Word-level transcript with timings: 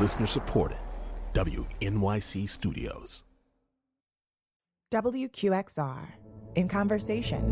Listener 0.00 0.26
supported. 0.26 0.78
WNYC 1.34 2.48
Studios. 2.48 3.24
WQXR 4.92 6.06
in 6.54 6.68
conversation. 6.68 7.42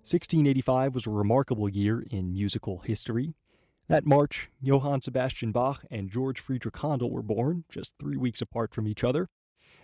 1685 0.00 0.94
was 0.94 1.06
a 1.06 1.10
remarkable 1.10 1.68
year 1.68 2.06
in 2.10 2.32
musical 2.32 2.78
history. 2.78 3.34
That 3.88 4.06
March, 4.06 4.48
Johann 4.62 5.02
Sebastian 5.02 5.52
Bach 5.52 5.84
and 5.90 6.10
George 6.10 6.40
Friedrich 6.40 6.78
Handel 6.78 7.10
were 7.10 7.22
born, 7.22 7.64
just 7.68 7.92
three 7.98 8.16
weeks 8.16 8.40
apart 8.40 8.72
from 8.72 8.88
each 8.88 9.04
other, 9.04 9.28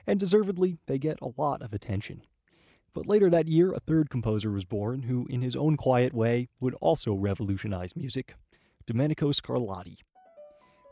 and 0.07 0.19
deservedly, 0.19 0.79
they 0.87 0.97
get 0.99 1.19
a 1.21 1.33
lot 1.37 1.61
of 1.61 1.75
attention. 1.75 2.23
But 2.95 3.07
later 3.07 3.29
that 3.29 3.47
year, 3.47 3.75
a 3.75 3.81
third 3.81 4.09
composer 4.09 4.51
was 4.51 4.65
born 4.65 5.03
who, 5.03 5.27
in 5.29 5.43
his 5.43 5.55
own 5.55 5.77
quiet 5.77 6.15
way, 6.15 6.49
would 6.61 6.75
also 6.81 7.13
revolutionize 7.13 7.95
music 7.95 8.37
Domenico 8.87 9.33
Scarlatti. 9.33 9.99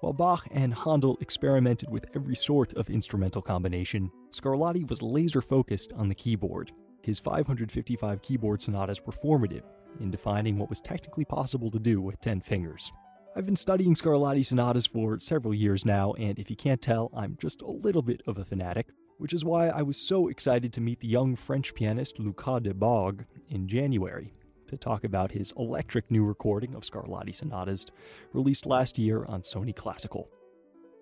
While 0.00 0.14
Bach 0.14 0.48
and 0.50 0.72
Handel 0.72 1.18
experimented 1.20 1.90
with 1.90 2.06
every 2.14 2.34
sort 2.34 2.72
of 2.72 2.88
instrumental 2.88 3.42
combination, 3.42 4.10
Scarlatti 4.30 4.88
was 4.88 5.02
laser 5.02 5.42
focused 5.42 5.92
on 5.92 6.08
the 6.08 6.14
keyboard. 6.14 6.72
His 7.02 7.20
555 7.20 8.22
keyboard 8.22 8.62
sonatas 8.62 9.02
were 9.04 9.12
formative 9.12 9.64
in 10.00 10.10
defining 10.10 10.56
what 10.56 10.70
was 10.70 10.80
technically 10.80 11.26
possible 11.26 11.70
to 11.70 11.78
do 11.78 12.00
with 12.00 12.18
10 12.22 12.40
fingers. 12.40 12.90
I've 13.36 13.44
been 13.44 13.56
studying 13.56 13.94
Scarlatti 13.94 14.42
sonatas 14.42 14.86
for 14.86 15.20
several 15.20 15.52
years 15.52 15.84
now, 15.84 16.14
and 16.14 16.38
if 16.38 16.48
you 16.48 16.56
can't 16.56 16.80
tell, 16.80 17.10
I'm 17.14 17.36
just 17.38 17.60
a 17.60 17.70
little 17.70 18.02
bit 18.02 18.22
of 18.26 18.38
a 18.38 18.44
fanatic, 18.44 18.86
which 19.18 19.34
is 19.34 19.44
why 19.44 19.68
I 19.68 19.82
was 19.82 19.98
so 19.98 20.28
excited 20.28 20.72
to 20.72 20.80
meet 20.80 21.00
the 21.00 21.08
young 21.08 21.36
French 21.36 21.74
pianist 21.74 22.18
Lucas 22.18 22.60
Debargue 22.62 23.26
in 23.50 23.68
January 23.68 24.32
to 24.70 24.76
talk 24.76 25.02
about 25.02 25.32
his 25.32 25.52
electric 25.58 26.08
new 26.12 26.24
recording 26.24 26.76
of 26.76 26.82
Scarlatti 26.82 27.34
sonatas 27.34 27.86
released 28.32 28.66
last 28.66 28.98
year 28.98 29.24
on 29.24 29.42
Sony 29.42 29.74
Classical. 29.74 30.28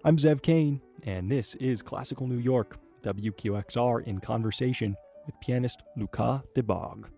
I'm 0.04 0.16
Zev 0.16 0.40
Kane, 0.40 0.80
and 1.02 1.30
this 1.30 1.54
is 1.56 1.82
Classical 1.82 2.26
New 2.26 2.38
York, 2.38 2.78
WQXR 3.02 4.04
in 4.04 4.20
conversation 4.20 4.96
with 5.26 5.38
pianist 5.40 5.82
Lucas 5.98 6.40
Debargue. 6.54 7.10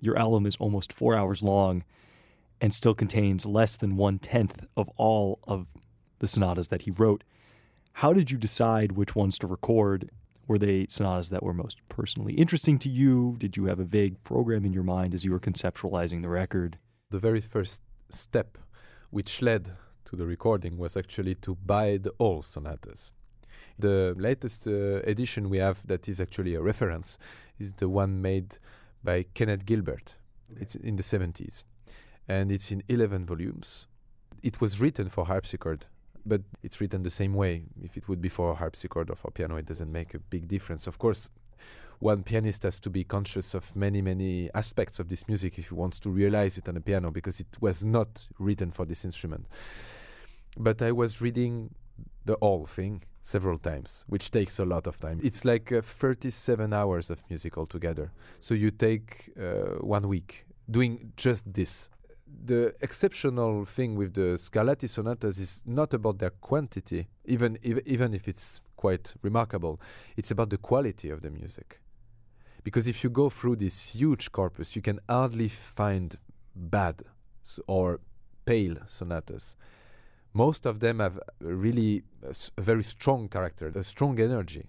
Your 0.00 0.16
album 0.16 0.46
is 0.46 0.54
almost 0.56 0.92
four 0.92 1.16
hours 1.16 1.42
long 1.42 1.82
and 2.60 2.72
still 2.72 2.94
contains 2.94 3.44
less 3.44 3.76
than 3.76 3.96
one 3.96 4.20
tenth 4.20 4.64
of 4.76 4.88
all 4.96 5.40
of 5.42 5.66
the 6.20 6.28
sonatas 6.28 6.68
that 6.68 6.82
he 6.82 6.92
wrote. 6.92 7.24
How 7.94 8.12
did 8.12 8.30
you 8.30 8.38
decide 8.38 8.92
which 8.92 9.16
ones 9.16 9.38
to 9.38 9.48
record? 9.48 10.12
Were 10.46 10.58
they 10.58 10.86
sonatas 10.88 11.30
that 11.30 11.42
were 11.42 11.54
most 11.54 11.78
personally 11.88 12.34
interesting 12.34 12.78
to 12.80 12.88
you? 12.88 13.36
Did 13.38 13.56
you 13.56 13.64
have 13.66 13.80
a 13.80 13.84
vague 13.84 14.22
program 14.24 14.64
in 14.64 14.72
your 14.72 14.82
mind 14.82 15.14
as 15.14 15.24
you 15.24 15.32
were 15.32 15.40
conceptualizing 15.40 16.22
the 16.22 16.28
record? 16.28 16.78
The 17.10 17.18
very 17.18 17.40
first 17.40 17.82
step 18.10 18.58
which 19.10 19.40
led 19.40 19.72
to 20.04 20.16
the 20.16 20.26
recording 20.26 20.76
was 20.76 20.96
actually 20.96 21.34
to 21.36 21.54
buy 21.54 21.96
the 21.96 22.10
all 22.18 22.42
sonatas. 22.42 23.12
The 23.78 24.14
latest 24.18 24.66
uh, 24.66 25.00
edition 25.04 25.48
we 25.48 25.58
have 25.58 25.86
that 25.86 26.08
is 26.08 26.20
actually 26.20 26.54
a 26.54 26.60
reference 26.60 27.18
is 27.58 27.74
the 27.74 27.88
one 27.88 28.20
made 28.20 28.58
by 29.02 29.24
Kenneth 29.34 29.64
Gilbert. 29.64 30.16
Okay. 30.52 30.62
It's 30.62 30.74
in 30.74 30.96
the 30.96 31.02
70s 31.02 31.64
and 32.28 32.52
it's 32.52 32.70
in 32.70 32.82
11 32.88 33.26
volumes. 33.26 33.86
It 34.42 34.60
was 34.60 34.80
written 34.80 35.08
for 35.08 35.26
harpsichord, 35.26 35.86
but 36.26 36.42
it's 36.62 36.80
written 36.80 37.02
the 37.02 37.10
same 37.10 37.34
way. 37.34 37.64
If 37.82 37.96
it 37.96 38.08
would 38.08 38.20
be 38.20 38.28
for 38.28 38.52
a 38.52 38.54
harpsichord 38.54 39.10
or 39.10 39.16
for 39.16 39.30
piano, 39.30 39.56
it 39.56 39.66
doesn't 39.66 39.90
make 39.90 40.14
a 40.14 40.18
big 40.18 40.48
difference. 40.48 40.86
Of 40.86 40.98
course, 40.98 41.30
one 41.98 42.22
pianist 42.22 42.62
has 42.64 42.80
to 42.80 42.90
be 42.90 43.04
conscious 43.04 43.54
of 43.54 43.74
many, 43.76 44.02
many 44.02 44.50
aspects 44.54 44.98
of 44.98 45.08
this 45.08 45.26
music 45.28 45.58
if 45.58 45.68
he 45.68 45.74
wants 45.74 46.00
to 46.00 46.10
realize 46.10 46.58
it 46.58 46.68
on 46.68 46.76
a 46.76 46.80
piano 46.80 47.10
because 47.10 47.40
it 47.40 47.46
was 47.60 47.84
not 47.84 48.26
written 48.38 48.70
for 48.70 48.84
this 48.84 49.04
instrument. 49.04 49.46
But 50.56 50.82
I 50.82 50.92
was 50.92 51.20
reading 51.20 51.74
the 52.24 52.36
whole 52.40 52.66
thing 52.66 53.02
several 53.22 53.58
times, 53.58 54.04
which 54.08 54.30
takes 54.30 54.58
a 54.58 54.64
lot 54.64 54.86
of 54.86 55.00
time. 55.00 55.20
It's 55.22 55.44
like 55.44 55.72
uh, 55.72 55.80
37 55.80 56.72
hours 56.72 57.10
of 57.10 57.22
music 57.30 57.56
altogether. 57.56 58.12
So 58.38 58.54
you 58.54 58.70
take 58.70 59.30
uh, 59.40 59.78
one 59.80 60.08
week 60.08 60.46
doing 60.70 61.12
just 61.16 61.52
this. 61.52 61.90
The 62.46 62.74
exceptional 62.80 63.64
thing 63.64 63.94
with 63.94 64.14
the 64.14 64.36
Scarlatti 64.36 64.88
sonatas 64.88 65.38
is 65.38 65.62
not 65.66 65.94
about 65.94 66.18
their 66.18 66.30
quantity, 66.30 67.08
even 67.24 67.58
if, 67.62 67.86
even 67.86 68.14
if 68.14 68.28
it's 68.28 68.60
quite 68.76 69.14
remarkable. 69.22 69.80
It's 70.16 70.30
about 70.30 70.50
the 70.50 70.58
quality 70.58 71.10
of 71.10 71.22
the 71.22 71.30
music. 71.30 71.80
Because 72.62 72.88
if 72.88 73.04
you 73.04 73.10
go 73.10 73.28
through 73.30 73.56
this 73.56 73.94
huge 73.94 74.32
corpus, 74.32 74.74
you 74.74 74.82
can 74.82 75.00
hardly 75.08 75.48
find 75.48 76.16
bad 76.54 77.02
or 77.66 78.00
pale 78.46 78.76
sonatas 78.88 79.56
most 80.34 80.66
of 80.66 80.80
them 80.80 80.98
have 80.98 81.18
really 81.40 82.02
uh, 82.26 82.32
a, 82.58 82.60
very 82.60 82.82
strong 82.82 83.28
character, 83.28 83.68
a 83.68 83.84
strong 83.84 84.20
energy 84.20 84.68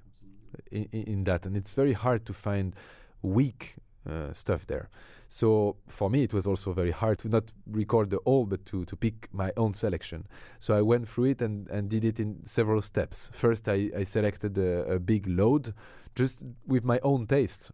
in, 0.71 0.85
in, 0.91 1.23
that, 1.25 1.45
and 1.45 1.57
it's 1.57 1.73
very 1.73 1.93
hard 1.93 2.25
to 2.25 2.33
find 2.33 2.75
weak 3.21 3.75
uh, 4.09 4.33
stuff 4.33 4.67
there. 4.67 4.89
So 5.27 5.77
for 5.87 6.09
me, 6.09 6.23
it 6.23 6.33
was 6.33 6.47
also 6.47 6.73
very 6.73 6.91
hard 6.91 7.17
to 7.19 7.29
not 7.29 7.51
record 7.71 8.09
the 8.09 8.19
whole, 8.25 8.45
but 8.45 8.65
to, 8.67 8.85
to 8.85 8.95
pick 8.95 9.27
my 9.33 9.51
own 9.57 9.73
selection. 9.73 10.27
So 10.59 10.77
I 10.77 10.81
went 10.81 11.07
through 11.07 11.25
it 11.25 11.41
and, 11.41 11.67
and 11.69 11.89
did 11.89 12.03
it 12.03 12.19
in 12.19 12.45
several 12.45 12.81
steps. 12.81 13.31
First, 13.33 13.67
I, 13.67 13.89
I 13.97 14.03
selected 14.03 14.57
a, 14.57 14.93
a 14.93 14.99
big 14.99 15.27
load 15.27 15.73
just 16.15 16.39
with 16.67 16.83
my 16.83 16.99
own 17.03 17.27
taste 17.27 17.71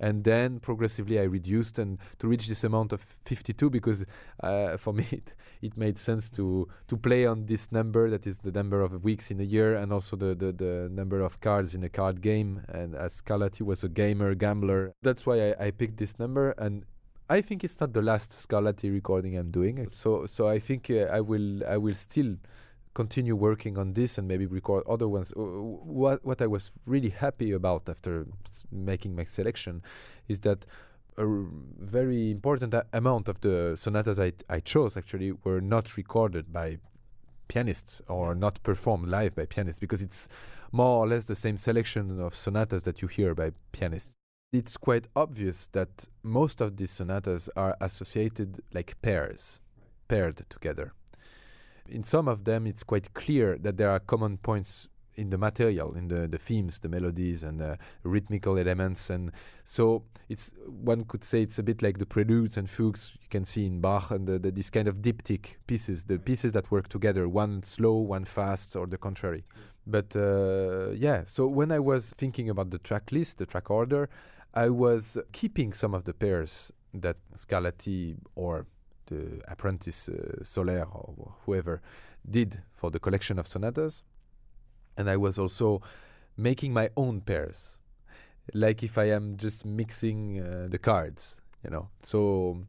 and 0.00 0.24
then 0.24 0.60
progressively 0.60 1.18
I 1.18 1.24
reduced 1.24 1.78
and 1.78 1.98
to 2.18 2.28
reach 2.28 2.46
this 2.48 2.64
amount 2.64 2.92
of 2.92 3.00
52 3.00 3.70
because 3.70 4.04
uh, 4.42 4.76
for 4.76 4.92
me 4.98 5.06
it, 5.10 5.32
it, 5.62 5.76
made 5.76 5.98
sense 5.98 6.30
to 6.30 6.68
to 6.88 6.96
play 6.96 7.26
on 7.26 7.46
this 7.46 7.72
number 7.72 8.10
that 8.10 8.26
is 8.26 8.40
the 8.40 8.52
number 8.52 8.82
of 8.82 9.04
weeks 9.04 9.30
in 9.30 9.40
a 9.40 9.44
year 9.44 9.74
and 9.74 9.92
also 9.92 10.16
the, 10.16 10.34
the, 10.34 10.52
the 10.52 10.88
number 10.92 11.20
of 11.20 11.40
cards 11.40 11.74
in 11.74 11.82
a 11.84 11.88
card 11.88 12.20
game. 12.20 12.62
And 12.68 12.94
as 12.94 13.20
Scarlatti 13.20 13.62
was 13.62 13.84
a 13.84 13.88
gamer 13.88 14.34
gambler 14.34 14.94
that's 15.02 15.26
why 15.26 15.50
I, 15.50 15.66
I 15.66 15.70
picked 15.70 15.96
this 15.98 16.18
number. 16.18 16.50
And 16.58 16.84
I 17.28 17.40
think 17.40 17.64
it's 17.64 17.80
not 17.80 17.92
the 17.92 18.02
last 18.02 18.30
Scarlatti 18.30 18.92
recording 18.92 19.36
I'm 19.36 19.50
doing. 19.50 19.88
So 19.88 20.26
so 20.26 20.48
I 20.48 20.58
think 20.58 20.90
uh, 20.90 21.06
I 21.12 21.20
will 21.20 21.64
I 21.66 21.76
will 21.76 21.94
still 21.94 22.36
continue 22.96 23.36
working 23.36 23.76
on 23.76 23.92
this 23.92 24.16
and 24.16 24.26
maybe 24.26 24.46
record 24.46 24.82
other 24.88 25.06
ones. 25.06 25.32
What 25.36 26.24
what 26.24 26.40
I 26.40 26.46
was 26.46 26.72
really 26.86 27.10
happy 27.10 27.52
about 27.52 27.82
after 27.88 28.26
making 28.72 29.14
my 29.14 29.24
selection 29.24 29.82
is 30.28 30.40
that 30.40 30.64
a 31.18 31.26
very 31.78 32.30
important 32.30 32.74
amount 32.92 33.28
of 33.28 33.40
the 33.40 33.76
sonatas 33.76 34.18
I, 34.18 34.32
I 34.48 34.60
chose 34.60 34.96
actually 34.96 35.32
were 35.44 35.60
not 35.60 35.96
recorded 35.96 36.52
by 36.52 36.78
pianists 37.48 38.02
or 38.08 38.34
not 38.34 38.62
performed 38.62 39.08
live 39.08 39.34
by 39.34 39.44
pianists 39.44 39.78
because 39.78 40.02
it's 40.02 40.28
more 40.72 40.94
or 41.02 41.06
less 41.06 41.26
the 41.26 41.34
same 41.34 41.56
selection 41.56 42.20
of 42.20 42.34
sonatas 42.34 42.82
that 42.82 43.02
you 43.02 43.08
hear 43.08 43.34
by 43.34 43.52
pianists. 43.72 44.14
It's 44.52 44.76
quite 44.76 45.06
obvious 45.14 45.66
that 45.72 46.08
most 46.22 46.60
of 46.62 46.76
these 46.76 46.92
sonatas 46.92 47.50
are 47.56 47.76
associated 47.80 48.60
like 48.72 49.00
pairs, 49.02 49.60
paired 50.08 50.44
together 50.48 50.92
in 51.88 52.02
some 52.02 52.28
of 52.28 52.44
them, 52.44 52.66
it's 52.66 52.82
quite 52.82 53.12
clear 53.14 53.58
that 53.58 53.76
there 53.76 53.90
are 53.90 54.00
common 54.00 54.38
points 54.38 54.88
in 55.16 55.30
the 55.30 55.38
material, 55.38 55.94
in 55.94 56.08
the, 56.08 56.28
the 56.28 56.38
themes, 56.38 56.78
the 56.78 56.88
melodies, 56.88 57.42
and 57.42 57.58
the 57.58 57.78
rhythmical 58.02 58.58
elements. 58.58 59.10
And 59.10 59.32
so 59.64 60.04
it's 60.28 60.54
one 60.66 61.04
could 61.04 61.24
say 61.24 61.42
it's 61.42 61.58
a 61.58 61.62
bit 61.62 61.82
like 61.82 61.98
the 61.98 62.06
preludes 62.06 62.56
and 62.56 62.68
fugues 62.68 63.16
you 63.20 63.28
can 63.30 63.44
see 63.44 63.66
in 63.66 63.80
Bach 63.80 64.10
and 64.10 64.26
the, 64.26 64.38
the, 64.38 64.50
this 64.50 64.70
kind 64.70 64.88
of 64.88 64.96
diptych 64.96 65.56
pieces, 65.66 66.04
the 66.04 66.18
pieces 66.18 66.52
that 66.52 66.70
work 66.70 66.88
together, 66.88 67.28
one 67.28 67.62
slow, 67.62 67.94
one 67.94 68.24
fast, 68.24 68.76
or 68.76 68.86
the 68.86 68.98
contrary. 68.98 69.44
But 69.86 70.14
uh, 70.16 70.90
yeah, 70.90 71.22
so 71.24 71.46
when 71.46 71.72
I 71.72 71.78
was 71.78 72.12
thinking 72.12 72.50
about 72.50 72.70
the 72.70 72.78
track 72.78 73.12
list, 73.12 73.38
the 73.38 73.46
track 73.46 73.70
order, 73.70 74.08
I 74.52 74.68
was 74.68 75.18
keeping 75.32 75.72
some 75.72 75.94
of 75.94 76.04
the 76.04 76.14
pairs 76.14 76.72
that 76.94 77.16
Scarlatti 77.36 78.16
or 78.34 78.66
the 79.06 79.40
apprentice 79.48 80.08
uh, 80.08 80.42
Soler 80.42 80.84
or 80.92 81.34
whoever 81.44 81.80
did 82.28 82.62
for 82.72 82.90
the 82.90 82.98
collection 82.98 83.38
of 83.38 83.46
sonatas. 83.46 84.02
And 84.96 85.10
I 85.10 85.16
was 85.16 85.38
also 85.38 85.82
making 86.36 86.72
my 86.72 86.90
own 86.96 87.20
pairs, 87.20 87.78
like 88.54 88.82
if 88.82 88.98
I 88.98 89.10
am 89.10 89.36
just 89.36 89.64
mixing 89.64 90.40
uh, 90.40 90.68
the 90.70 90.78
cards, 90.78 91.36
you 91.62 91.70
know. 91.70 91.88
So 92.02 92.66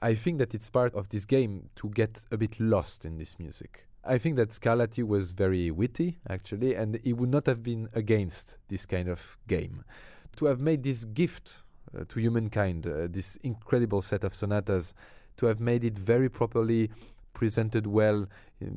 I 0.00 0.14
think 0.14 0.38
that 0.38 0.54
it's 0.54 0.70
part 0.70 0.94
of 0.94 1.08
this 1.08 1.24
game 1.24 1.70
to 1.76 1.88
get 1.88 2.24
a 2.30 2.36
bit 2.36 2.58
lost 2.60 3.04
in 3.04 3.18
this 3.18 3.38
music. 3.38 3.86
I 4.06 4.18
think 4.18 4.36
that 4.36 4.50
Scarlatti 4.50 5.02
was 5.02 5.32
very 5.32 5.70
witty, 5.70 6.18
actually, 6.28 6.74
and 6.74 7.00
he 7.02 7.14
would 7.14 7.30
not 7.30 7.46
have 7.46 7.62
been 7.62 7.88
against 7.94 8.58
this 8.68 8.84
kind 8.84 9.08
of 9.08 9.38
game. 9.48 9.82
To 10.36 10.46
have 10.46 10.60
made 10.60 10.82
this 10.82 11.06
gift 11.06 11.62
uh, 11.96 12.04
to 12.08 12.20
humankind, 12.20 12.86
uh, 12.86 13.06
this 13.08 13.36
incredible 13.36 14.02
set 14.02 14.24
of 14.24 14.34
sonatas 14.34 14.92
to 15.36 15.46
have 15.46 15.60
made 15.60 15.84
it 15.84 15.98
very 15.98 16.28
properly 16.28 16.90
presented 17.34 17.86
well, 17.86 18.26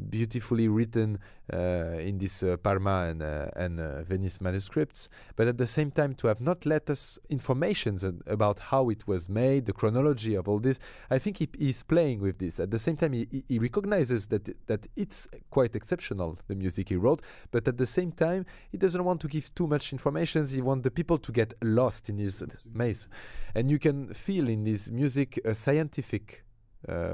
beautifully 0.10 0.68
written 0.68 1.20
uh, 1.54 1.58
in 2.00 2.18
this 2.18 2.44
uh, 2.44 2.58
Parma 2.58 3.08
and, 3.10 3.22
uh, 3.22 3.48
and 3.56 3.80
uh, 3.80 4.04
Venice 4.04 4.42
manuscripts, 4.42 5.08
but 5.36 5.48
at 5.48 5.58
the 5.58 5.68
same 5.68 5.92
time 5.92 6.14
to 6.16 6.28
have 6.28 6.42
not 6.42 6.66
let 6.66 6.90
us 6.90 7.18
informations 7.30 8.04
about 8.26 8.60
how 8.60 8.90
it 8.90 9.08
was 9.08 9.30
made, 9.30 9.66
the 9.66 9.72
chronology 9.72 10.36
of 10.36 10.48
all 10.50 10.60
this. 10.60 10.80
I 11.10 11.20
think 11.20 11.38
he 11.38 11.48
is 11.60 11.84
playing 11.84 12.20
with 12.20 12.40
this. 12.40 12.60
At 12.60 12.72
the 12.72 12.80
same 12.80 12.98
time, 12.98 13.14
he, 13.14 13.44
he 13.48 13.60
recognizes 13.60 14.28
that 14.28 14.50
that 14.68 14.88
it's 14.96 15.30
quite 15.50 15.76
exceptional 15.76 16.38
the 16.48 16.56
music 16.56 16.90
he 16.90 16.96
wrote, 16.96 17.22
but 17.52 17.68
at 17.68 17.78
the 17.78 17.86
same 17.86 18.12
time, 18.12 18.46
he 18.72 18.78
doesn't 18.78 19.04
want 19.04 19.22
to 19.22 19.28
give 19.28 19.54
too 19.56 19.68
much 19.68 19.94
information. 19.94 20.46
He 20.46 20.62
wants 20.62 20.84
the 20.84 20.92
people 20.92 21.18
to 21.20 21.32
get 21.32 21.54
lost 21.62 22.10
in 22.10 22.18
his 22.18 22.44
maze, 22.74 23.08
and 23.56 23.72
you 23.72 23.80
can 23.80 24.14
feel 24.14 24.50
in 24.50 24.66
his 24.66 24.92
music 24.92 25.40
a 25.46 25.56
scientific 25.56 26.44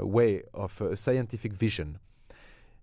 way 0.01 0.43
of 0.53 0.79
a 0.81 0.95
scientific 0.95 1.53
vision. 1.53 1.99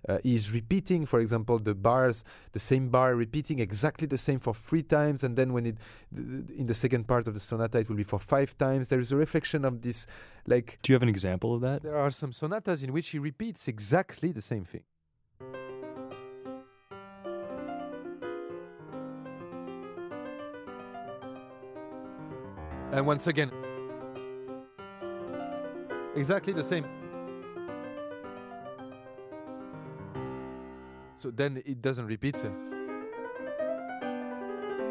Uh, 0.09 0.19
he's 0.23 0.50
repeating, 0.55 1.05
for 1.05 1.21
example, 1.21 1.59
the 1.59 1.75
bars, 1.75 2.25
the 2.53 2.59
same 2.59 2.88
bar, 2.88 3.15
repeating 3.15 3.59
exactly 3.59 4.06
the 4.06 4.17
same 4.17 4.38
for 4.38 4.55
three 4.55 4.82
times, 4.82 5.25
and 5.25 5.37
then 5.37 5.53
when 5.53 5.67
it, 5.67 5.77
in 6.17 6.67
the 6.67 6.73
second 6.73 7.06
part 7.06 7.29
of 7.29 7.35
the 7.35 7.41
sonata, 7.41 7.79
it 7.79 7.88
will 7.88 7.97
be 7.97 8.03
for 8.03 8.19
five 8.19 8.56
times. 8.56 8.88
There 8.88 8.99
is 8.99 9.12
a 9.12 9.17
reflection 9.17 9.65
of 9.65 9.82
this, 9.82 10.06
like. 10.47 10.79
Do 10.82 10.91
you 10.91 10.94
have 10.94 11.03
an 11.03 11.11
example 11.11 11.55
of 11.55 11.61
that? 11.61 11.82
There 11.82 11.99
are 11.99 12.11
some 12.11 12.32
sonatas 12.32 12.82
in 12.82 12.94
which 12.94 13.11
he 13.11 13.19
repeats 13.19 13.69
exactly 13.69 14.32
the 14.32 14.41
same 14.41 14.65
thing. 14.65 14.85
And 22.93 23.06
once 23.06 23.27
again, 23.27 23.53
exactly 26.16 26.52
the 26.52 26.62
same. 26.62 26.84
So 31.16 31.30
then 31.30 31.62
it 31.66 31.82
doesn't 31.82 32.06
repeat. 32.06 32.36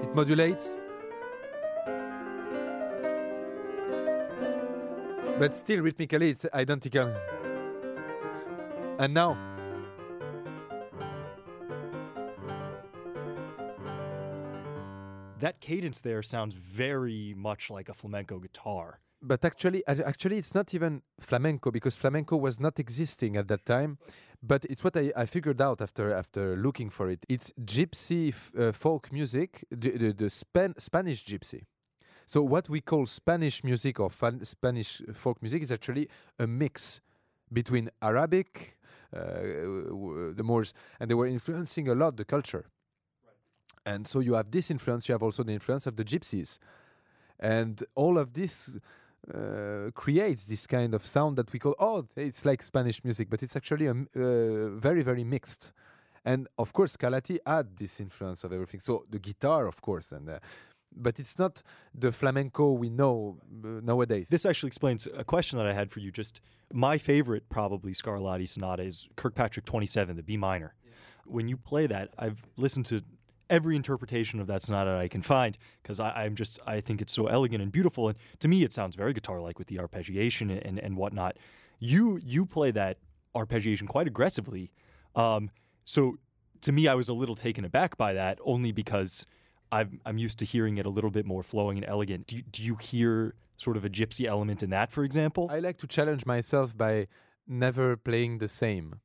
It 0.04 0.16
modulates. 0.16 0.77
But 5.39 5.56
still, 5.56 5.81
rhythmically, 5.81 6.30
it's 6.30 6.45
identical. 6.54 7.16
And 9.00 9.13
now. 9.13 9.38
That 15.39 15.62
cadence 15.62 16.01
there 16.01 16.21
sounds 16.21 16.54
very 16.54 17.33
much 17.38 17.69
like 17.71 17.88
a 17.88 17.94
flamenco 17.94 18.39
guitar 18.39 19.00
but 19.21 19.44
actually 19.44 19.86
actually 19.88 20.38
it's 20.38 20.56
not 20.56 20.74
even 20.74 21.01
flamenco 21.19 21.71
because 21.71 21.95
flamenco 21.95 22.38
was 22.38 22.60
not 22.60 22.80
existing 22.80 23.36
at 23.36 23.48
that 23.48 23.66
time 23.66 23.98
but 24.42 24.66
it's 24.66 24.83
what 24.83 24.95
i, 24.95 25.12
I 25.16 25.25
figured 25.25 25.62
out 25.62 25.81
after 25.81 26.13
after 26.13 26.56
looking 26.56 26.89
for 26.89 27.10
it. 27.10 27.25
It's 27.27 27.51
gypsy 27.63 28.33
uh, 28.57 28.71
folk 28.71 29.12
music 29.12 29.66
the, 29.69 29.92
the, 29.92 30.13
the 30.13 30.30
Span 30.30 30.75
spanish 30.77 31.25
gypsy. 31.25 31.66
So 32.25 32.42
what 32.42 32.69
we 32.69 32.81
call 32.81 33.06
spanish 33.06 33.63
music 33.63 34.00
or 34.00 34.10
spanish 34.44 35.01
folk 35.13 35.42
music 35.42 35.63
is 35.63 35.71
actually 35.71 36.07
a 36.38 36.48
mix 36.48 37.01
between 37.51 37.89
arabic 38.01 38.77
uh, 39.12 39.19
the 40.36 40.44
moors 40.44 40.74
and 41.00 41.10
they 41.10 41.16
were 41.16 41.27
influencing 41.27 41.89
a 41.89 41.95
lot 41.95 42.16
the 42.16 42.25
culture. 42.25 42.66
And 43.86 44.07
so 44.07 44.19
you 44.19 44.36
have 44.36 44.51
this 44.51 44.69
influence 44.69 45.10
you 45.10 45.13
have 45.13 45.24
also 45.24 45.44
the 45.44 45.54
influence 45.54 45.88
of 45.88 45.95
the 45.95 46.06
gypsies. 46.06 46.60
And 47.39 47.83
all 47.95 48.18
of 48.18 48.33
this 48.33 48.77
uh, 49.33 49.92
creates 49.94 50.45
this 50.45 50.66
kind 50.66 50.94
of 50.94 51.06
sound 51.06 51.38
that 51.38 51.51
we 51.54 51.60
call 51.60 51.75
oh 51.80 52.07
it's 52.16 52.45
like 52.45 52.62
Spanish 52.63 53.04
music, 53.04 53.30
but 53.30 53.44
it's 53.44 53.56
actually 53.56 53.88
a, 53.88 53.92
uh, 53.92 54.69
very 54.69 55.04
very 55.04 55.24
mixed. 55.24 55.71
And 56.25 56.48
of 56.57 56.74
course, 56.74 56.98
Scarlatti 56.98 57.38
had 57.45 57.77
this 57.77 58.00
influence 58.00 58.44
of 58.44 58.51
everything. 58.51 58.81
So 58.81 59.06
the 59.10 59.19
guitar, 59.19 59.68
of 59.68 59.81
course, 59.81 60.12
and 60.12 60.30
uh, 60.30 60.39
but 60.95 61.19
it's 61.19 61.38
not 61.38 61.62
the 61.94 62.12
flamenco 62.12 62.71
we 62.71 62.89
know 62.89 63.38
uh, 63.63 63.80
nowadays. 63.83 64.30
This 64.30 64.45
actually 64.45 64.68
explains 64.68 65.07
a 65.16 65.24
question 65.24 65.57
that 65.57 65.68
I 65.68 65.74
had 65.74 65.92
for 65.92 66.00
you. 66.00 66.12
Just 66.12 66.42
my 66.74 66.98
favorite, 66.98 67.50
probably 67.50 67.94
Scarlatti 67.94 68.48
sonata 68.48 68.83
is 68.83 69.07
Kirkpatrick 69.16 69.66
27, 69.66 70.16
the 70.16 70.24
B 70.24 70.38
minor. 70.38 70.74
Yeah. 70.83 70.92
When 71.25 71.48
you 71.48 71.57
play 71.57 71.88
that, 71.88 72.13
I've 72.18 72.44
listened 72.57 72.86
to 72.88 73.04
every 73.50 73.75
interpretation 73.75 74.40
of 74.40 74.48
that 74.48 74.63
sonata 74.63 74.92
I 74.92 75.07
can 75.07 75.22
find 75.22 75.57
because 75.81 76.00
I'm 76.00 76.36
just 76.36 76.60
I 76.66 76.81
think 76.81 77.01
it's 77.01 77.13
so 77.13 77.28
elegant 77.28 77.62
and 77.62 77.72
beautiful, 77.72 78.10
and 78.10 78.18
to 78.40 78.48
me 78.48 78.63
it 78.63 78.72
sounds 78.72 78.96
very 78.96 79.13
guitar-like 79.13 79.57
with 79.60 79.68
the 79.68 79.78
arpeggiation 79.78 80.62
and 80.66 80.80
and 80.80 80.98
whatnot. 80.98 81.38
You 81.80 82.19
you 82.24 82.46
play 82.46 82.72
that 82.72 82.98
arpeggiation 83.36 83.88
quite 83.88 84.07
aggressively, 84.07 84.72
um, 85.16 85.50
so 85.86 86.18
to 86.62 86.72
me 86.72 86.88
I 86.88 86.96
was 86.96 87.10
a 87.10 87.13
little 87.13 87.36
taken 87.36 87.66
aback 87.66 87.98
by 87.98 88.13
that 88.13 88.40
only 88.44 88.72
because 88.72 89.25
I'm 89.72 90.00
I'm 90.06 90.18
used 90.18 90.40
to 90.40 90.45
hearing 90.45 90.78
it 90.78 90.86
a 90.86 90.90
little 90.90 91.12
bit 91.12 91.25
more 91.25 91.44
flowing 91.44 91.78
and 91.78 91.86
elegant. 91.86 92.28
Do 92.28 92.42
do 92.42 92.63
you 92.63 92.75
hear 92.75 93.36
sort 93.57 93.78
of 93.78 93.86
a 93.86 93.90
gypsy 93.90 94.25
element 94.25 94.63
in 94.63 94.69
that, 94.69 94.92
for 94.92 95.04
example? 95.04 95.50
I 95.52 95.60
like 95.60 95.78
to 95.80 95.88
challenge 95.88 96.25
myself 96.25 96.78
by 96.78 97.07
never 97.48 97.98
playing 97.98 98.38
the 98.38 98.48
same 98.48 99.02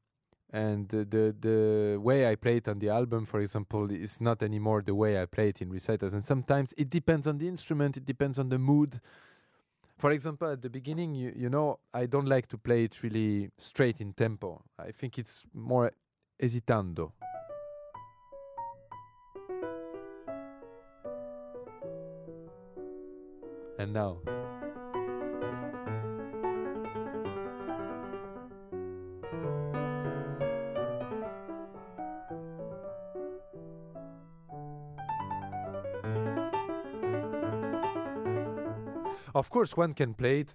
and 0.54 0.88
the, 0.88 1.04
the, 1.04 1.34
the 1.40 2.00
way 2.00 2.30
I 2.30 2.36
play 2.36 2.58
it 2.58 2.68
on 2.68 2.78
the 2.78 2.88
album, 2.88 3.26
for 3.26 3.40
example, 3.40 3.90
is 3.90 4.20
not 4.20 4.40
anymore 4.40 4.82
the 4.82 4.94
way 4.94 5.20
I 5.20 5.26
play 5.26 5.48
it 5.48 5.60
in 5.60 5.68
recitals. 5.68 6.14
And 6.14 6.24
sometimes 6.24 6.72
it 6.76 6.88
depends 6.88 7.26
on 7.26 7.38
the 7.38 7.48
instrument, 7.48 7.96
it 7.96 8.06
depends 8.06 8.38
on 8.38 8.50
the 8.50 8.58
mood. 8.58 9.00
For 9.98 10.12
example, 10.12 10.48
at 10.52 10.62
the 10.62 10.70
beginning, 10.70 11.16
you, 11.16 11.32
you 11.34 11.50
know, 11.50 11.80
I 11.92 12.06
don't 12.06 12.26
like 12.26 12.46
to 12.48 12.56
play 12.56 12.84
it 12.84 13.02
really 13.02 13.50
straight 13.58 14.00
in 14.00 14.12
tempo. 14.12 14.62
I 14.78 14.92
think 14.92 15.18
it's 15.18 15.44
more 15.52 15.90
esitando. 16.40 17.10
And 23.76 23.92
now. 23.92 24.18
Of 39.34 39.50
course, 39.50 39.76
one 39.76 39.94
can 39.94 40.14
play 40.14 40.40
it. 40.40 40.52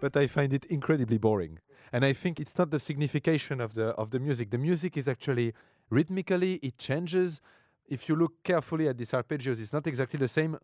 But 0.00 0.16
I 0.16 0.26
find 0.26 0.52
it 0.52 0.64
incredibly 0.64 1.18
boring. 1.18 1.58
And 1.92 2.04
I 2.04 2.12
think 2.12 2.40
it's 2.40 2.56
not 2.58 2.70
the 2.70 2.80
signification 2.80 3.60
of 3.60 3.74
the 3.74 3.88
of 3.90 4.10
the 4.10 4.18
music. 4.18 4.50
The 4.50 4.58
music 4.58 4.96
is 4.96 5.06
actually 5.06 5.54
rhythmically 5.90 6.54
it 6.62 6.78
changes. 6.78 7.40
If 7.86 8.08
you 8.08 8.16
look 8.16 8.42
carefully 8.42 8.88
at 8.88 8.96
these 8.96 9.12
arpeggios, 9.12 9.60
it's 9.60 9.72
not 9.72 9.86
exactly 9.86 10.18
the 10.18 10.28
same. 10.28 10.56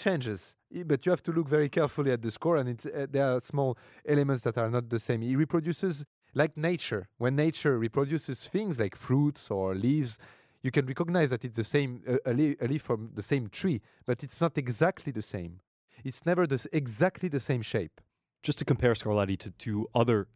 Changes, 0.00 0.56
but 0.86 1.04
you 1.04 1.10
have 1.10 1.22
to 1.24 1.32
look 1.32 1.48
very 1.48 1.68
carefully 1.68 2.12
at 2.12 2.22
the 2.22 2.30
score, 2.30 2.56
and 2.56 2.68
it's, 2.68 2.86
uh, 2.86 3.06
there 3.10 3.26
are 3.32 3.40
small 3.40 3.76
elements 4.06 4.42
that 4.42 4.56
are 4.58 4.70
not 4.70 4.88
the 4.88 4.98
same. 4.98 5.20
He 5.22 5.36
reproduces 5.36 6.04
like 6.34 6.56
nature. 6.56 7.08
When 7.18 7.36
nature 7.36 7.78
reproduces 7.78 8.46
things 8.46 8.78
like 8.78 8.96
fruits 8.96 9.50
or 9.50 9.74
leaves, 9.74 10.18
you 10.62 10.70
can 10.70 10.86
recognize 10.86 11.30
that 11.30 11.44
it's 11.44 11.56
the 11.56 11.64
same 11.64 12.02
a, 12.24 12.32
leaf, 12.32 12.56
a 12.60 12.66
leaf 12.66 12.82
from 12.82 13.10
the 13.14 13.22
same 13.22 13.48
tree, 13.48 13.80
but 14.06 14.22
it's 14.22 14.40
not 14.40 14.56
exactly 14.58 15.12
the 15.12 15.22
same. 15.22 15.60
It's 16.04 16.24
never 16.24 16.46
the, 16.46 16.66
exactly 16.72 17.28
the 17.28 17.40
same 17.40 17.62
shape. 17.62 18.00
Just 18.42 18.58
to 18.58 18.64
compare 18.64 18.94
Scarlatti 18.94 19.38
to 19.38 19.50
two 19.50 19.88
other 19.94 20.28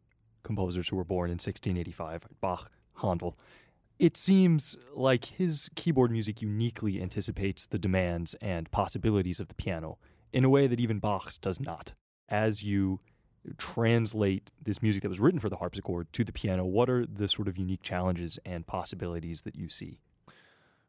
composers 0.43 0.89
who 0.89 0.97
were 0.97 1.05
born 1.05 1.31
in 1.31 1.35
1685, 1.35 2.27
Bach, 2.41 2.71
Handel, 3.01 3.37
it 3.99 4.17
seems 4.17 4.77
like 4.95 5.27
his 5.27 5.71
keyboard 5.75 6.11
music 6.11 6.43
uniquely 6.43 7.01
anticipates 7.01 7.67
the 7.67 7.79
demands 7.79 8.35
and 8.41 8.71
possibilities 8.71 9.41
of 9.41 9.49
the 9.49 9.55
piano 9.55 9.99
in 10.33 10.45
a 10.45 10.51
way 10.51 10.67
that 10.67 10.81
even 10.81 10.99
Bach's 10.99 11.39
does 11.39 11.61
not. 11.61 11.93
As 12.29 12.63
you 12.63 13.01
translate 13.59 14.51
this 14.63 14.83
music 14.83 15.03
that 15.03 15.09
was 15.09 15.21
written 15.21 15.39
for 15.39 15.49
the 15.49 15.57
harpsichord 15.57 16.13
to 16.13 16.25
the 16.25 16.33
piano, 16.33 16.65
what 16.65 16.91
are 16.91 17.07
the 17.07 17.29
sort 17.29 17.47
of 17.47 17.57
unique 17.57 17.83
challenges 17.83 18.39
and 18.45 18.67
possibilities 18.67 19.43
that 19.43 19.55
you 19.55 19.69
see? 19.69 19.99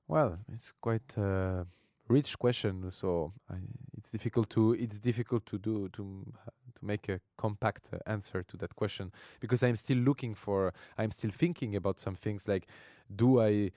Well, 0.08 0.40
it's 0.52 0.74
quite 0.82 1.18
a 1.18 1.68
rich 2.08 2.38
question, 2.38 2.92
so 2.92 3.34
I, 3.50 3.56
it's 3.98 4.12
difficult 4.12 4.50
to 4.52 4.74
it's 4.74 5.00
difficult 5.00 5.46
to 5.48 5.58
do 5.58 5.90
to 5.90 6.34
to 6.76 6.86
make 6.86 7.10
a 7.10 7.20
compact 7.38 7.90
answer 8.06 8.44
to 8.44 8.58
that 8.58 8.76
question 8.76 9.12
because 9.40 9.64
I'm 9.64 9.76
still 9.76 9.98
looking 9.98 10.36
for 10.36 10.74
I'm 10.98 11.12
still 11.12 11.32
thinking 11.32 11.76
about 11.76 12.00
some 12.00 12.16
things 12.16 12.48
like 12.48 12.68
do 13.14 13.42
I 13.42 13.72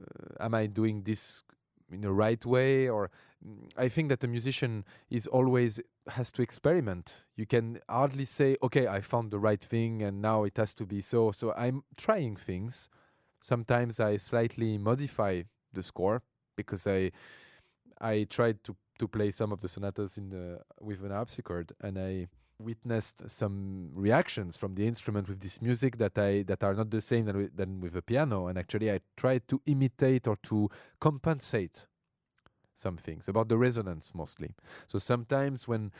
uh, 0.00 0.44
am 0.44 0.54
I 0.54 0.66
doing 0.66 1.02
this 1.02 1.42
in 1.92 2.00
the 2.00 2.12
right 2.12 2.44
way 2.44 2.88
or 2.88 3.10
mm, 3.46 3.68
I 3.76 3.88
think 3.88 4.08
that 4.08 4.24
a 4.24 4.28
musician 4.28 4.84
is 5.10 5.26
always 5.26 5.80
has 6.08 6.30
to 6.32 6.42
experiment. 6.42 7.24
You 7.36 7.46
can 7.46 7.80
hardly 7.88 8.24
say, 8.24 8.56
"Okay, 8.62 8.86
I 8.86 9.00
found 9.00 9.30
the 9.30 9.38
right 9.38 9.62
thing 9.62 10.02
and 10.02 10.20
now 10.20 10.44
it 10.44 10.56
has 10.56 10.74
to 10.74 10.86
be 10.86 11.00
so." 11.00 11.32
So 11.32 11.52
I'm 11.56 11.84
trying 11.96 12.36
things. 12.36 12.88
Sometimes 13.42 14.00
I 14.00 14.16
slightly 14.16 14.78
modify 14.78 15.42
the 15.72 15.82
score 15.82 16.22
because 16.56 16.86
I 16.86 17.12
I 18.00 18.24
tried 18.24 18.64
to 18.64 18.76
to 18.98 19.08
play 19.08 19.30
some 19.30 19.52
of 19.52 19.60
the 19.60 19.68
sonatas 19.68 20.18
in 20.18 20.30
the 20.30 20.60
with 20.80 21.02
an 21.02 21.10
harpsichord 21.10 21.72
and 21.80 21.98
I 21.98 22.28
witnessed 22.64 23.28
some 23.30 23.90
reactions 23.94 24.56
from 24.56 24.74
the 24.74 24.86
instrument 24.86 25.28
with 25.28 25.40
this 25.40 25.60
music 25.60 25.98
that 25.98 26.18
I 26.18 26.42
that 26.42 26.64
are 26.64 26.74
not 26.74 26.90
the 26.90 27.00
same 27.00 27.26
than 27.26 27.36
with, 27.36 27.56
than 27.56 27.80
with 27.80 27.96
a 27.96 28.02
piano. 28.02 28.46
And 28.48 28.58
actually 28.58 28.90
I 28.90 29.00
tried 29.16 29.46
to 29.48 29.60
imitate 29.66 30.26
or 30.26 30.36
to 30.44 30.70
compensate 31.00 31.86
some 32.74 32.96
things 32.96 33.28
about 33.28 33.48
the 33.48 33.56
resonance 33.56 34.12
mostly. 34.14 34.54
So 34.86 34.98
sometimes 34.98 35.68
when 35.68 35.92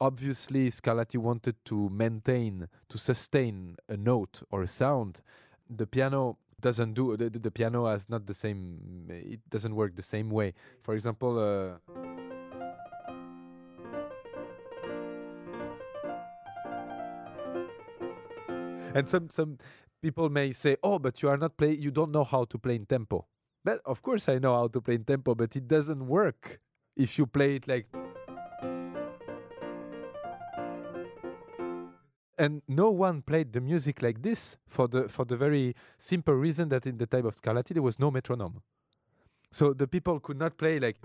obviously 0.00 0.70
Scarlatti 0.70 1.18
wanted 1.18 1.56
to 1.66 1.88
maintain 1.88 2.68
to 2.88 2.98
sustain 2.98 3.76
a 3.88 3.96
note 3.96 4.42
or 4.50 4.62
a 4.62 4.66
sound 4.66 5.20
the 5.68 5.86
piano 5.86 6.38
doesn't 6.60 6.94
do 6.94 7.16
the, 7.16 7.30
the 7.30 7.50
piano 7.50 7.86
has 7.86 8.08
not 8.08 8.26
the 8.26 8.34
same 8.34 9.06
it 9.10 9.40
doesn't 9.50 9.74
work 9.74 9.94
the 9.96 10.02
same 10.02 10.30
way. 10.30 10.54
For 10.82 10.94
example 10.94 11.38
uh, 11.38 12.35
and 18.96 19.08
some 19.08 19.28
some 19.28 19.58
people 20.00 20.30
may 20.30 20.52
say, 20.52 20.76
"Oh, 20.82 20.98
but 20.98 21.22
you 21.22 21.28
are 21.28 21.36
not 21.36 21.56
play. 21.56 21.72
You 21.74 21.90
don't 21.90 22.10
know 22.10 22.24
how 22.24 22.44
to 22.44 22.58
play 22.58 22.76
in 22.76 22.86
tempo." 22.86 23.26
But 23.62 23.80
of 23.84 24.00
course, 24.02 24.28
I 24.28 24.38
know 24.38 24.54
how 24.54 24.68
to 24.68 24.80
play 24.80 24.94
in 24.94 25.04
tempo, 25.04 25.34
but 25.34 25.54
it 25.54 25.68
doesn't 25.68 26.06
work 26.06 26.60
if 26.96 27.18
you 27.18 27.26
play 27.26 27.56
it 27.56 27.68
like. 27.68 27.86
And 32.38 32.62
no 32.68 32.90
one 32.90 33.22
played 33.22 33.52
the 33.52 33.60
music 33.60 34.02
like 34.02 34.22
this 34.22 34.56
for 34.66 34.88
the 34.88 35.08
for 35.08 35.24
the 35.24 35.36
very 35.36 35.74
simple 35.98 36.34
reason 36.34 36.68
that 36.68 36.86
in 36.86 36.96
the 36.98 37.06
time 37.06 37.26
of 37.26 37.36
Scarlatti 37.36 37.74
there 37.74 37.82
was 37.82 37.98
no 37.98 38.10
metronome, 38.10 38.62
so 39.50 39.72
the 39.72 39.86
people 39.86 40.20
could 40.20 40.38
not 40.38 40.56
play 40.56 40.78
like. 40.78 40.96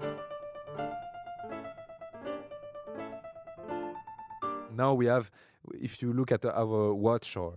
Now 4.74 4.94
we 4.94 5.06
have, 5.06 5.30
if 5.74 6.02
you 6.02 6.14
look 6.14 6.32
at 6.32 6.46
our 6.46 6.94
watch 6.94 7.36
or 7.38 7.56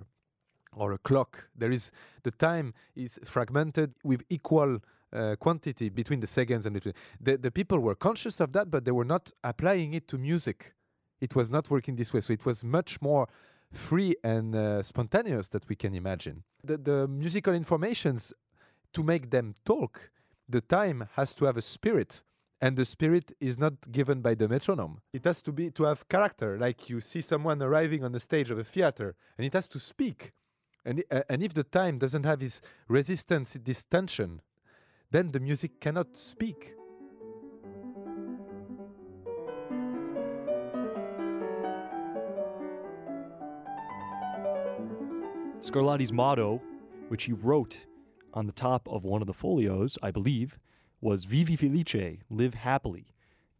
or 0.76 0.92
a 0.92 0.98
clock. 0.98 1.48
There 1.56 1.70
is 1.70 1.90
the 2.22 2.30
time 2.30 2.74
is 2.94 3.18
fragmented 3.24 3.94
with 4.02 4.22
equal 4.28 4.80
uh, 5.12 5.36
quantity 5.36 5.88
between 5.88 6.20
the 6.20 6.26
seconds 6.26 6.66
and 6.66 6.74
between 6.74 6.94
the, 7.20 7.36
the 7.36 7.50
people 7.50 7.78
were 7.78 7.94
conscious 7.94 8.40
of 8.40 8.52
that, 8.52 8.70
but 8.70 8.84
they 8.84 8.90
were 8.90 9.04
not 9.04 9.30
applying 9.42 9.94
it 9.94 10.08
to 10.08 10.18
music. 10.18 10.74
It 11.20 11.34
was 11.34 11.50
not 11.50 11.70
working 11.70 11.96
this 11.96 12.12
way, 12.12 12.20
so 12.20 12.32
it 12.32 12.44
was 12.44 12.64
much 12.64 13.00
more 13.00 13.28
free 13.72 14.14
and 14.22 14.54
uh, 14.54 14.82
spontaneous 14.82 15.48
that 15.48 15.68
we 15.68 15.76
can 15.76 15.94
imagine. 15.94 16.44
The, 16.62 16.76
the 16.76 17.08
musical 17.08 17.54
informations 17.54 18.32
to 18.92 19.02
make 19.02 19.30
them 19.30 19.54
talk, 19.64 20.10
the 20.48 20.60
time 20.60 21.08
has 21.14 21.34
to 21.36 21.46
have 21.46 21.56
a 21.56 21.62
spirit 21.62 22.22
and 22.60 22.76
the 22.76 22.84
spirit 22.84 23.32
is 23.40 23.58
not 23.58 23.74
given 23.90 24.20
by 24.20 24.34
the 24.34 24.48
metronome 24.48 25.00
it 25.12 25.24
has 25.24 25.42
to 25.42 25.52
be 25.52 25.70
to 25.70 25.84
have 25.84 26.08
character 26.08 26.56
like 26.58 26.88
you 26.88 27.00
see 27.00 27.20
someone 27.20 27.60
arriving 27.62 28.04
on 28.04 28.12
the 28.12 28.20
stage 28.20 28.50
of 28.50 28.58
a 28.58 28.64
theater 28.64 29.14
and 29.36 29.44
it 29.44 29.52
has 29.52 29.68
to 29.68 29.78
speak 29.78 30.32
and, 30.84 31.02
uh, 31.10 31.22
and 31.28 31.42
if 31.42 31.54
the 31.54 31.64
time 31.64 31.98
doesn't 31.98 32.24
have 32.24 32.40
this 32.40 32.60
resistance, 32.88 33.58
this 33.64 33.84
tension, 33.84 34.42
then 35.10 35.32
the 35.32 35.40
music 35.40 35.80
cannot 35.80 36.16
speak. 36.16 36.74
Scarlatti's 45.60 46.12
motto, 46.12 46.60
which 47.08 47.24
he 47.24 47.32
wrote 47.32 47.86
on 48.34 48.46
the 48.46 48.52
top 48.52 48.86
of 48.88 49.04
one 49.04 49.22
of 49.22 49.26
the 49.26 49.32
folios, 49.32 49.96
I 50.02 50.10
believe, 50.10 50.58
was 51.00 51.24
Vivi 51.24 51.56
Felice, 51.56 52.18
live 52.28 52.54
happily. 52.54 53.06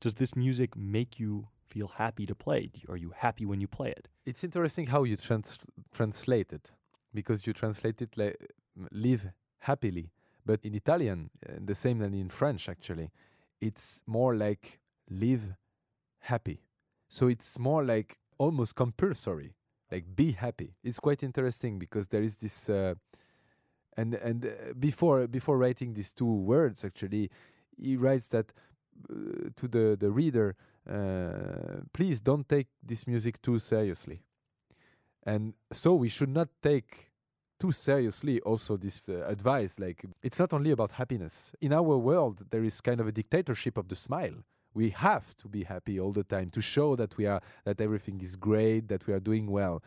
Does 0.00 0.14
this 0.14 0.36
music 0.36 0.76
make 0.76 1.18
you 1.18 1.48
feel 1.66 1.88
happy 1.88 2.26
to 2.26 2.34
play? 2.34 2.70
Are 2.88 2.96
you 2.96 3.14
happy 3.16 3.46
when 3.46 3.60
you 3.60 3.66
play 3.66 3.90
it? 3.90 4.08
It's 4.26 4.44
interesting 4.44 4.88
how 4.88 5.04
you 5.04 5.16
trans- 5.16 5.64
translate 5.92 6.52
it 6.52 6.72
because 7.14 7.46
you 7.46 7.52
translate 7.52 8.02
it 8.02 8.16
like 8.16 8.36
live 8.90 9.30
happily. 9.60 10.10
But 10.44 10.64
in 10.64 10.74
Italian, 10.74 11.30
uh, 11.48 11.52
the 11.64 11.74
same 11.74 11.98
than 11.98 12.12
in 12.14 12.28
French 12.28 12.68
actually, 12.68 13.10
it's 13.60 14.02
more 14.06 14.34
like 14.34 14.80
live 15.08 15.54
happy. 16.20 16.60
So 17.08 17.28
it's 17.28 17.58
more 17.58 17.84
like 17.84 18.18
almost 18.38 18.74
compulsory, 18.74 19.54
like 19.90 20.04
be 20.14 20.32
happy. 20.32 20.74
It's 20.82 20.98
quite 20.98 21.22
interesting 21.22 21.78
because 21.78 22.08
there 22.08 22.22
is 22.22 22.36
this, 22.36 22.68
uh, 22.68 22.94
and 23.96 24.14
and 24.14 24.44
uh, 24.46 24.50
before 24.78 25.26
before 25.26 25.56
writing 25.56 25.94
these 25.94 26.12
two 26.12 26.32
words, 26.32 26.84
actually, 26.84 27.30
he 27.76 27.96
writes 27.96 28.28
that 28.28 28.52
uh, 29.08 29.50
to 29.56 29.68
the 29.68 29.96
the 29.98 30.10
reader, 30.10 30.56
uh, 30.90 31.82
please 31.92 32.20
don't 32.20 32.48
take 32.48 32.66
this 32.82 33.06
music 33.06 33.40
too 33.40 33.58
seriously 33.58 34.22
and 35.24 35.54
so 35.72 35.94
we 35.94 36.08
should 36.08 36.28
not 36.28 36.48
take 36.62 37.10
too 37.58 37.72
seriously 37.72 38.40
also 38.40 38.76
this 38.76 39.08
uh, 39.08 39.24
advice 39.26 39.78
like 39.78 40.04
it's 40.22 40.38
not 40.38 40.52
only 40.52 40.70
about 40.70 40.92
happiness. 40.92 41.52
In 41.60 41.72
our 41.72 41.96
world 41.96 42.44
there 42.50 42.64
is 42.64 42.80
kind 42.80 43.00
of 43.00 43.06
a 43.06 43.12
dictatorship 43.12 43.76
of 43.78 43.88
the 43.88 43.94
smile. 43.94 44.44
We 44.74 44.90
have 44.90 45.36
to 45.36 45.48
be 45.48 45.64
happy 45.64 46.00
all 46.00 46.12
the 46.12 46.24
time 46.24 46.50
to 46.50 46.60
show 46.60 46.96
that 46.96 47.16
we 47.16 47.26
are 47.26 47.40
that 47.64 47.80
everything 47.80 48.20
is 48.20 48.36
great 48.36 48.88
that 48.88 49.06
we 49.06 49.14
are 49.14 49.20
doing 49.20 49.50
well 49.50 49.82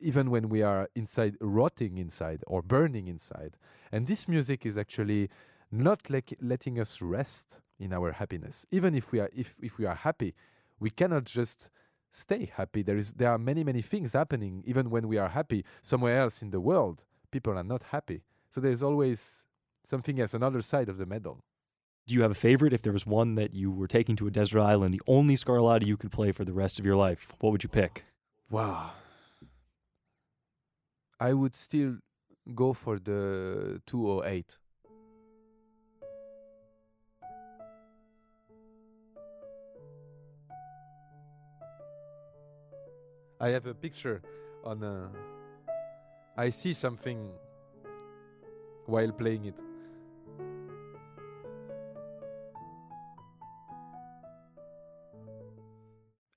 even 0.00 0.30
when 0.30 0.48
we 0.48 0.62
are 0.62 0.88
inside 0.96 1.36
rotting 1.40 1.96
inside 1.96 2.42
or 2.48 2.60
burning 2.60 3.06
inside. 3.06 3.56
And 3.92 4.08
this 4.08 4.26
music 4.26 4.66
is 4.66 4.76
actually 4.76 5.30
not 5.70 6.10
like 6.10 6.36
letting 6.40 6.80
us 6.80 7.00
rest 7.00 7.60
in 7.78 7.92
our 7.92 8.10
happiness. 8.10 8.66
Even 8.72 8.96
if 8.96 9.12
we 9.12 9.20
are 9.20 9.30
if, 9.34 9.54
if 9.62 9.78
we 9.78 9.86
are 9.86 9.94
happy 9.94 10.34
we 10.82 10.90
cannot 10.90 11.24
just 11.24 11.70
stay 12.12 12.50
happy. 12.54 12.82
There 12.82 12.96
is 12.96 13.12
there 13.12 13.30
are 13.30 13.38
many 13.38 13.64
many 13.64 13.82
things 13.82 14.12
happening 14.12 14.62
even 14.66 14.90
when 14.90 15.08
we 15.08 15.18
are 15.18 15.30
happy 15.30 15.64
somewhere 15.80 16.18
else 16.18 16.42
in 16.42 16.50
the 16.50 16.60
world. 16.60 17.04
People 17.30 17.58
are 17.58 17.64
not 17.64 17.82
happy. 17.90 18.22
So 18.50 18.60
there's 18.60 18.82
always 18.82 19.46
something 19.84 20.20
else, 20.20 20.34
another 20.34 20.62
side 20.62 20.88
of 20.88 20.98
the 20.98 21.06
medal. 21.06 21.40
Do 22.06 22.14
you 22.14 22.22
have 22.22 22.30
a 22.30 22.34
favorite? 22.34 22.72
If 22.72 22.82
there 22.82 22.92
was 22.92 23.06
one 23.06 23.36
that 23.36 23.54
you 23.54 23.70
were 23.70 23.86
taking 23.86 24.16
to 24.16 24.26
a 24.26 24.30
desert 24.30 24.60
island, 24.60 24.92
the 24.92 25.00
only 25.06 25.36
Scarlatti 25.36 25.86
you 25.86 25.96
could 25.96 26.10
play 26.10 26.32
for 26.32 26.44
the 26.44 26.52
rest 26.52 26.78
of 26.78 26.84
your 26.84 26.96
life, 26.96 27.28
what 27.40 27.50
would 27.50 27.62
you 27.62 27.68
pick? 27.68 28.04
Wow. 28.50 28.90
I 31.20 31.32
would 31.32 31.54
still 31.54 31.98
go 32.54 32.72
for 32.72 32.98
the 32.98 33.80
208. 33.86 34.58
I 43.42 43.48
have 43.48 43.66
a 43.66 43.74
picture 43.74 44.22
on. 44.64 44.84
A, 44.84 45.10
I 46.36 46.50
see 46.50 46.72
something 46.72 47.28
while 48.86 49.10
playing 49.10 49.46
it. 49.46 49.56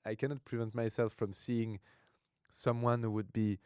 I 0.03 0.15
cannot 0.15 0.43
prevent 0.45 0.73
myself 0.73 1.13
from 1.13 1.31
seeing 1.31 1.79
someone 2.49 3.03
who 3.03 3.11
would 3.11 3.31
be 3.31 3.59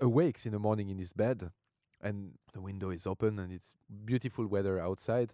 awakes 0.00 0.44
in 0.44 0.50
the 0.50 0.58
morning 0.58 0.88
in 0.88 0.98
his 0.98 1.12
bed 1.12 1.52
and 2.00 2.32
the 2.52 2.60
window 2.60 2.90
is 2.90 3.06
open 3.06 3.38
and 3.38 3.52
it's 3.52 3.74
beautiful 4.04 4.46
weather 4.46 4.80
outside 4.80 5.32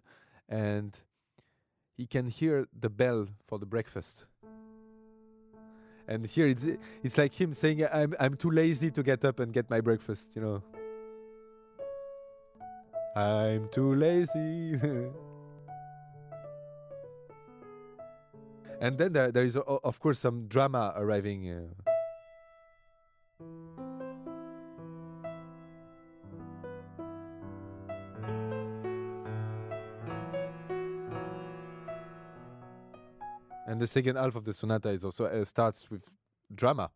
and 0.48 1.00
he 1.94 2.06
can 2.06 2.28
hear 2.28 2.66
the 2.78 2.88
bell 2.88 3.28
for 3.46 3.58
the 3.58 3.66
breakfast 3.66 4.26
and 6.06 6.26
here 6.26 6.46
it's 6.46 6.66
it's 7.02 7.16
like 7.16 7.34
him 7.34 7.54
saying 7.54 7.86
i'm 7.92 8.14
i'm 8.20 8.36
too 8.36 8.50
lazy 8.50 8.90
to 8.90 9.02
get 9.02 9.24
up 9.24 9.40
and 9.40 9.52
get 9.52 9.68
my 9.70 9.80
breakfast 9.80 10.28
you 10.34 10.42
know? 10.42 10.62
I'm 13.16 13.68
too 13.68 13.94
lazy. 13.94 14.78
And 18.80 18.98
then 18.98 19.12
there, 19.12 19.30
there 19.30 19.44
is 19.44 19.56
of 19.56 20.00
course 20.00 20.18
some 20.18 20.46
drama 20.46 20.92
arriving 20.96 21.48
uh, 21.48 21.92
and 33.66 33.80
the 33.80 33.86
second 33.86 34.16
half 34.16 34.34
of 34.36 34.44
the 34.44 34.52
sonata 34.52 34.90
is 34.90 35.04
also 35.04 35.26
uh, 35.26 35.44
starts 35.44 35.90
with 35.90 36.16
drama. 36.54 36.90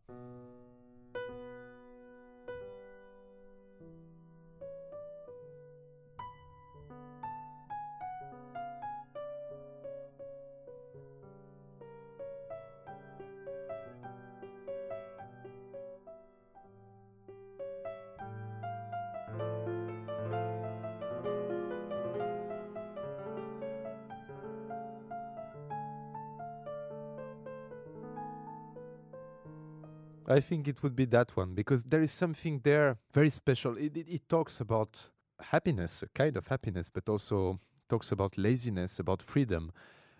I 30.29 30.39
think 30.39 30.67
it 30.67 30.83
would 30.83 30.95
be 30.95 31.05
that 31.05 31.35
one 31.35 31.55
because 31.55 31.83
there 31.83 32.03
is 32.03 32.11
something 32.11 32.61
there 32.63 32.97
very 33.11 33.31
special. 33.31 33.77
It, 33.77 33.97
it, 33.97 34.07
it 34.07 34.29
talks 34.29 34.59
about 34.61 35.09
happiness, 35.39 36.03
a 36.03 36.07
kind 36.09 36.37
of 36.37 36.47
happiness, 36.47 36.89
but 36.89 37.09
also 37.09 37.59
talks 37.89 38.11
about 38.11 38.37
laziness, 38.37 38.99
about 38.99 39.21
freedom, 39.23 39.71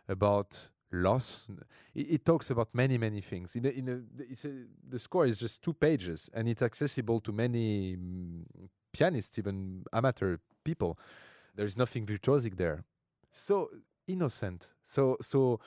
about 0.08 0.70
loss. 0.92 1.48
It, 1.94 2.08
it 2.10 2.25
talks 2.25 2.50
about 2.50 2.70
many, 2.74 2.98
many 2.98 3.22
things. 3.22 3.56
In 3.56 3.66
a, 3.66 3.70
in 3.70 3.88
a, 3.88 4.24
a, 4.24 4.51
the 4.89 4.98
score 4.98 5.28
is 5.28 5.39
just 5.39 5.62
two 5.62 5.74
pages 5.74 6.30
and 6.34 6.50
it's 6.50 6.63
accessible 6.63 7.20
to 7.22 7.32
many 7.32 7.96
mm, 7.96 8.44
pianists, 8.92 9.38
even 9.38 9.84
amateur 9.94 10.38
people. 10.63 10.98
There 11.56 11.66
is 11.66 11.78
nothing 11.78 12.08
virtuosic 12.08 12.58
there. 12.58 12.84
So 13.32 13.70
innocent. 14.08 14.70
So, 14.84 15.18
so 15.22 15.60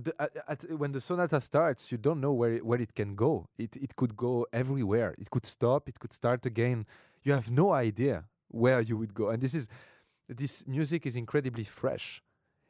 the, 0.00 0.14
at, 0.18 0.32
at, 0.48 0.78
when 0.78 0.92
the 0.92 1.00
sonata 1.00 1.40
starts, 1.40 1.90
you 1.90 1.98
don't 1.98 2.20
know 2.20 2.32
where 2.32 2.54
it, 2.54 2.66
where 2.66 2.80
it 2.80 2.94
can 2.94 3.14
go. 3.14 3.48
It 3.58 3.76
it 3.76 3.96
could 3.96 4.16
go 4.16 4.46
everywhere. 4.52 5.14
It 5.18 5.30
could 5.30 5.46
stop. 5.46 5.88
It 5.88 5.98
could 5.98 6.12
start 6.12 6.44
again. 6.46 6.86
You 7.22 7.32
have 7.32 7.50
no 7.50 7.72
idea 7.72 8.24
where 8.48 8.80
you 8.80 8.96
would 8.96 9.14
go. 9.14 9.30
And 9.30 9.42
this 9.42 9.54
is 9.54 9.68
this 10.28 10.66
music 10.66 11.06
is 11.06 11.16
incredibly 11.16 11.64
fresh. 11.64 12.22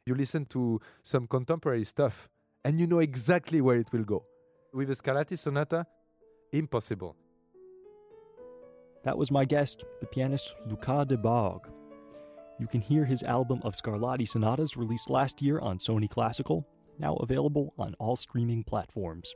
You 0.05 0.15
listen 0.15 0.45
to 0.45 0.79
some 1.03 1.27
contemporary 1.27 1.83
stuff, 1.83 2.29
and 2.63 2.79
you 2.79 2.87
know 2.87 2.99
exactly 2.99 3.61
where 3.61 3.77
it 3.77 3.91
will 3.91 4.05
go. 4.05 4.25
With 4.73 4.89
a 4.89 4.93
Scarlatti 4.93 5.37
sonata, 5.37 5.85
impossible. 6.51 7.15
That 9.03 9.17
was 9.17 9.31
my 9.31 9.45
guest, 9.45 9.83
the 10.01 10.07
pianist 10.07 10.55
Lucas 10.67 11.05
Debargue. 11.05 11.67
You 12.59 12.67
can 12.67 12.81
hear 12.81 13.05
his 13.05 13.23
album 13.23 13.61
of 13.63 13.73
Scarlatti 13.73 14.27
sonatas 14.27 14.75
released 14.75 15.09
last 15.09 15.41
year 15.41 15.59
on 15.59 15.79
Sony 15.79 16.09
Classical 16.09 16.67
now 16.99 17.15
available 17.15 17.73
on 17.77 17.95
all 17.99 18.15
streaming 18.15 18.63
platforms. 18.63 19.33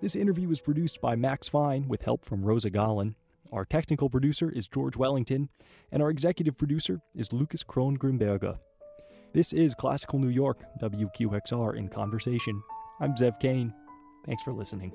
This 0.00 0.16
interview 0.16 0.48
was 0.48 0.60
produced 0.60 1.00
by 1.00 1.16
Max 1.16 1.48
Fine 1.48 1.88
with 1.88 2.02
help 2.02 2.24
from 2.24 2.44
Rosa 2.44 2.70
Gallen. 2.70 3.14
Our 3.52 3.64
technical 3.64 4.10
producer 4.10 4.50
is 4.50 4.68
George 4.68 4.96
Wellington, 4.96 5.48
and 5.90 6.02
our 6.02 6.10
executive 6.10 6.58
producer 6.58 7.00
is 7.14 7.32
Lucas 7.32 7.64
Krohn 7.64 7.96
Grimberger. 7.96 8.58
This 9.32 9.52
is 9.52 9.74
Classical 9.74 10.18
New 10.18 10.28
York, 10.28 10.62
WQXR 10.80 11.76
in 11.76 11.88
Conversation. 11.88 12.62
I'm 13.00 13.14
Zev 13.14 13.40
Kane. 13.40 13.72
Thanks 14.26 14.42
for 14.42 14.52
listening. 14.52 14.92